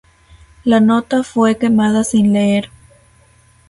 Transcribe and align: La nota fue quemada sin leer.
La 0.63 0.79
nota 0.79 1.21
fue 1.21 1.59
quemada 1.59 2.03
sin 2.03 2.33
leer. 2.33 2.71